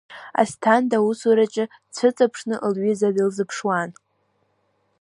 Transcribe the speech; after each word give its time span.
Асҭанда 0.41 0.97
асураҿы 1.09 1.65
дцәыҵыԥшны 1.87 2.55
лҩыза 2.73 3.09
длызԥшуан. 3.15 3.89